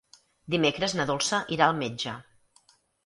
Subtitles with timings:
[0.53, 2.17] Dimecres na Dolça irà al metge.